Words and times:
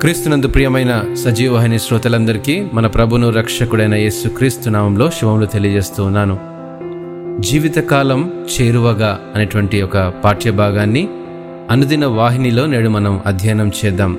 క్రీస్తునందు 0.00 0.48
ప్రియమైన 0.48 1.04
సజీవవాహిని 1.14 1.78
శ్రోతలందరికీ 1.78 2.66
మన 2.72 2.86
ప్రభును 2.86 3.30
రక్షకుడైన 3.30 3.94
యేసు 3.94 4.28
క్రీస్తు 4.28 4.70
నామంలో 4.70 5.10
శుభములు 5.10 5.46
తెలియజేస్తూ 5.46 6.04
ఉన్నాను. 6.04 6.38
జీవితకాలం 7.42 8.32
చేరువగా 8.46 9.20
అనేటువంటి 9.34 9.82
ఒక 9.82 9.98
పాఠ్యభాగాన్ని 9.98 11.08
అనుదిన 11.70 12.06
వాహినిలో 12.06 12.66
నేడు 12.66 12.88
మనం 12.88 13.20
అధ్యయనం 13.26 13.70
చేద్దాం. 13.84 14.12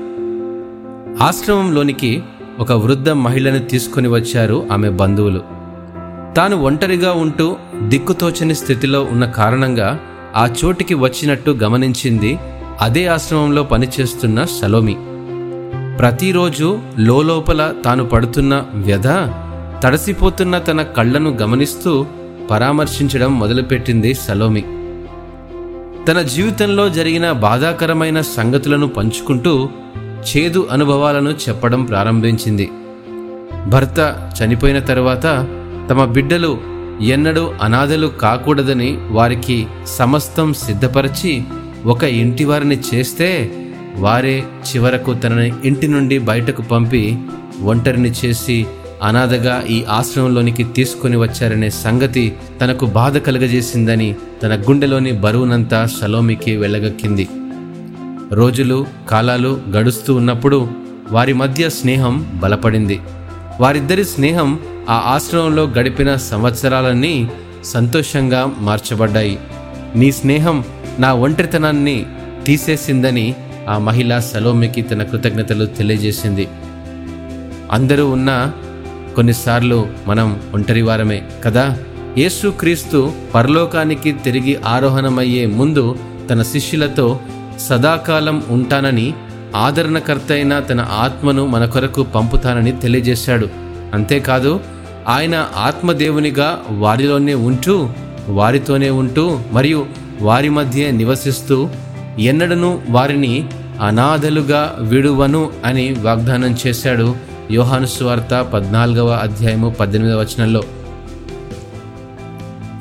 ఆశ్రమంలోనికి 1.22 2.24
ఒక 2.60 2.72
వృద్ధ 2.72 3.10
మహిళను 3.10 3.60
తీసుకొని 3.60 4.08
వచ్చారు 4.08 4.68
ఆమె 4.72 4.90
బంధువులు. 4.90 5.42
తాను 6.36 6.58
ఒంటరిగా 6.58 7.12
ఉంటూ 7.12 7.56
దిక్కుతోచని 7.82 8.56
స్థితిలో 8.56 9.04
ఉన్న 9.04 9.26
కారణంగా 9.26 10.00
ఆ 10.36 10.50
చోటికి 10.66 10.94
వచ్చినట్టు 10.94 11.52
గమనించింది 11.52 12.40
అదే 12.82 13.06
ఆశ్రమంలో 13.06 13.64
పనిచేస్తున్న 13.64 14.46
సలోమి. 14.62 14.96
ప్రతిరోజు 16.00 16.80
లోపల 17.00 17.74
తాను 17.86 18.06
పడుతున్న 18.06 18.64
వ్యధ 18.74 19.08
తడసిపోతున్న 19.84 20.58
తన 20.58 20.82
కళ్ళను 20.82 21.30
గమనిస్తూ 21.30 22.06
పరామర్శించడం 22.52 23.40
మొదలుపెట్టింది 23.40 24.14
సలోమి. 24.14 24.62
తన 26.06 26.22
జీవితంలో 26.22 26.90
జరిగిన 26.90 27.32
బాధాకరమైన 27.32 28.22
సంగతులను 28.22 28.88
పంచుకుంటూ 28.88 29.70
చేదు 30.28 30.68
అనుభవాలను 30.72 31.30
చెప్పడం 31.30 31.84
ప్రారంభించింది. 31.84 32.70
భర్త 33.68 34.32
చనిపోయిన 34.42 34.80
తర్వాత 34.80 35.24
తమ 35.90 36.06
బిడ్డలు 36.06 36.58
ఎన్నడూ 37.02 37.54
అనాథలు 37.62 38.08
కాకూడదని 38.08 38.98
వారికి 39.10 39.68
సమస్తం 39.86 40.54
సిద్ధపరిచి 40.54 41.44
ఒక 41.86 42.04
ఇంటివారిని 42.04 42.80
చేస్తే 42.94 43.30
వారే 43.98 44.44
చివరకు 44.70 45.14
తనని 45.14 45.54
ఇంటి 45.66 45.88
నుండి 45.88 46.20
బయటకు 46.20 46.62
పంపి 46.62 47.18
ఒంటరిని 47.64 48.12
చేసి 48.26 48.66
అనాథగా 49.04 49.64
ఈ 49.70 49.84
ఆశ్రమంలోనికి 49.90 50.64
తీసుకొని 50.64 51.18
వచ్చారనే 51.18 51.70
సంగతి 51.70 52.36
తనకు 52.62 52.86
బాధ 52.86 53.18
కలుగజేసిందని 53.18 54.16
తన 54.44 54.56
గుండెలోని 54.56 55.12
బరువునంతా 55.12 55.90
సలోమికి 56.02 56.58
వెళ్ళగక్కింది 56.58 57.28
రోజులు 58.32 58.86
కాలాలు 59.10 59.62
గడుస్తూ 59.70 60.16
ఉన్నప్పుడు 60.16 60.70
వారి 61.12 61.34
మధ్య 61.34 61.70
స్నేహం 61.70 62.40
బలపడింది. 62.44 63.00
వారిద్దరి 63.60 64.06
స్నేహం 64.06 64.60
ఆ 64.90 65.02
ఆశ్రమంలో 65.06 65.64
గడిపిన 65.64 66.16
సంవత్సరాలన్నీ 66.16 67.30
సంతోషంగా 67.64 68.54
మార్చబడ్డాయి. 68.60 69.40
నీ 69.96 70.12
స్నేహం 70.12 70.64
నా 71.00 71.14
ఒంటరితనాన్ని 71.14 72.06
తీసేసిందని 72.46 73.36
ఆ 73.68 73.78
మహిళ 73.78 74.20
సలోమికి 74.20 74.82
తన 74.82 75.04
కృతజ్ఞతలు 75.04 75.66
తెలియజేసింది. 75.66 76.48
అందరూ 77.72 78.10
ఉన్నా 78.10 78.54
కొన్నిసార్లు 79.16 79.88
మనం 80.08 80.40
ఒంటరి 80.54 80.82
వారమే 80.82 81.24
కదా? 81.46 81.78
యేసుక్రీస్తు 82.18 83.12
పరలోకానికి 83.36 84.12
తిరిగి 84.12 84.56
ఆరోహణమయ్యే 84.56 85.46
ముందు 85.46 85.96
తన 86.30 86.42
శిష్యులతో 86.42 87.20
సదాకాలం 87.60 88.44
ఉంటానని 88.50 89.14
ఆదరణకర్త 89.56 90.32
అయిన 90.32 90.60
తన 90.60 90.82
ఆత్మను 90.82 91.48
మన 91.48 91.66
కొరకు 91.66 92.04
పంపుతానని 92.04 92.72
తెలియజేశాడు. 92.72 93.50
అంతేకాదు 93.94 94.60
ఆయన 95.08 95.50
ఆత్మదేవునిగా 95.58 96.62
వారిలోనే 96.70 97.34
ఉంటూ 97.34 97.90
వారితోనే 98.30 98.90
ఉంటూ 98.90 99.40
మరియు 99.52 99.86
వారి 100.22 100.50
మధ్య 100.50 100.92
నివసిస్తూ 100.92 101.70
ఎన్నడను 102.20 102.82
వారిని 102.90 103.50
అనాథలుగా 103.82 104.76
విడువను 104.80 105.50
అని 105.66 105.94
వాగ్దానం 105.94 106.58
చేశాడు 106.68 107.16
యోహాను 107.52 107.86
సువార్త 107.86 108.42
పద్నాలుగవ 108.54 109.08
అధ్యాయము 109.08 109.70
పద్దెనిమిదవ 109.70 110.20
వచనంలో. 110.20 110.64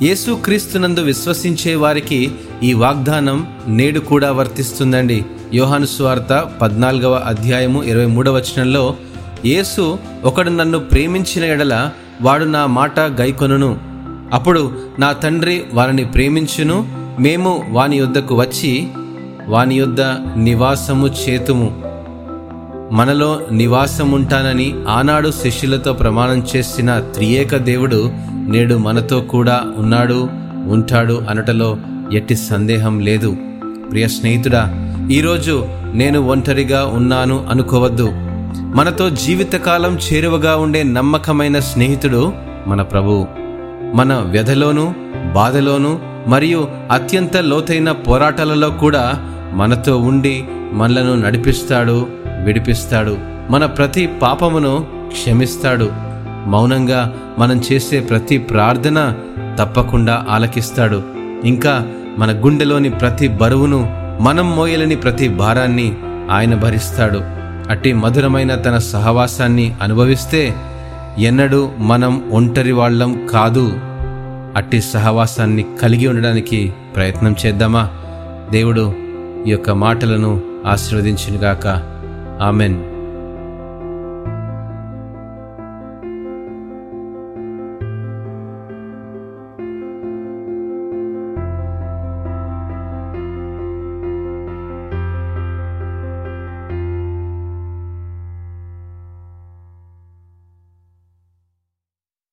యేసుక్రీస్తునందు 0.03 1.01
విశ్వసించే 1.01 1.75
వారికి 1.75 2.33
ఈ 2.63 2.73
వాగ్దానం 2.73 3.47
నేడు 3.67 4.01
కూడా 4.01 4.33
వర్తిస్తుందండి. 4.33 5.25
యోహాను 5.55 5.87
సువార్త 5.87 6.51
పద్నాలుగవ 6.63 7.15
అధ్యాయము 7.15 7.83
ఇరవై 7.83 8.07
మూడవ 8.07 8.37
వచనంలో 8.37 8.97
యేసు 9.45 9.99
ఒకడు 10.25 10.51
నన్ను 10.51 10.79
ప్రేమించిన 10.79 11.45
ఎడల 11.45 11.91
వాడు 12.21 12.45
నా 12.45 12.67
మాట 12.67 13.01
గైకొనును. 13.01 13.79
అప్పుడు 14.33 14.73
నా 14.99 15.13
తండ్రి 15.13 15.63
వారిని 15.73 16.05
ప్రేమించును. 16.05 16.89
మేము 17.21 17.65
వాని 17.71 17.97
యొద్దకు 17.97 18.41
వచ్చి 18.41 18.89
వాని 19.49 19.75
యొద్ద 19.75 20.01
నివాసము 20.37 21.09
చేతుము. 21.09 21.83
మనలో 22.93 23.41
నివాసముంటానని 23.53 24.75
ఆనాడు 24.89 25.31
శిష్యులతో 25.31 25.93
ప్రమాణం 25.93 26.47
చేసిన 26.57 26.99
త్రియేక 26.99 27.57
దేవుడు 27.57 28.11
నేడు 28.47 28.75
మనతో 28.75 29.21
కూడా 29.21 29.63
ఉన్నాడు 29.79 30.29
ఉంటాడు 30.69 31.23
అనటలో 31.31 31.77
ఎట్టి 32.13 32.37
సందేహం 32.37 33.01
లేదు. 33.01 33.37
ప్రియ 33.91 34.09
స్నేహితుడా 34.09 34.63
ఈరోజు 35.11 35.65
నేను 35.93 36.21
ఒంటరిగా 36.21 36.87
ఉన్నాను 36.87 37.47
అనుకోవద్దు. 37.51 38.09
మనతో 38.77 39.11
జీవితకాలం 39.11 39.99
చేరువగా 39.99 40.57
ఉండే 40.57 40.83
నమ్మకమైన 40.83 41.59
స్నేహితుడు 41.59 42.33
మన 42.67 42.83
ప్రభువు 42.83 43.27
మన 43.95 44.15
వ్యధలోను 44.15 44.95
బాధలోను 45.35 45.99
మరియు 46.27 46.69
అత్యంత 46.91 47.37
లోతైన 47.37 47.93
పోరాటాలలో 47.93 48.71
కూడా 48.71 49.33
మనతో 49.57 49.99
ఉండి 49.99 50.45
మనలను 50.73 51.15
నడిపిస్తాడు 51.15 52.09
విడిపిస్తాడు. 52.45 53.19
మన 53.51 53.67
ప్రతి 53.67 54.07
పాపమును 54.07 54.87
క్షమిస్తాడు. 55.07 55.91
మౌనంగా 56.47 57.15
మనం 57.39 57.63
చేసే 57.73 58.01
ప్రతి 58.01 58.39
ప్రార్థన 58.39 59.15
తప్పకుండా 59.59 60.27
ఆలకిస్తాడు. 60.29 61.03
ఇంకా 61.45 61.87
మన 62.19 62.31
గుండెలోని 62.31 62.91
ప్రతి 62.91 63.29
బరువును 63.29 63.93
మనం 64.21 64.57
మోయలేని 64.57 64.97
ప్రతి 64.97 65.29
భారాన్ని 65.29 65.95
ఆయన 66.31 66.55
భరిస్తాడు. 66.55 67.21
అట్టి 67.71 67.93
మధురమైన 67.93 68.55
తన 68.55 68.79
సహవాసాన్ని 68.79 69.75
అనుభవిస్తే 69.83 70.55
ఎన్నడూ 71.19 71.71
మనం 71.79 72.31
ఒంటరి 72.31 72.73
వాళ్ళం 72.73 73.27
కాదు. 73.33 73.73
అట్టి 74.57 74.81
సహవాసాన్ని 74.81 75.65
కలిగి 75.83 76.07
ఉండడానికి 76.07 76.73
ప్రయత్నం 76.97 77.37
చేద్దామా? 77.47 77.91
దేవుడు 78.51 79.06
ఈ 79.47 79.51
యొక్క 79.51 79.71
మాటలను 79.71 80.41
ఆశీర్వదించినగాక. 80.67 81.67
ఆమెన్. 82.43 82.96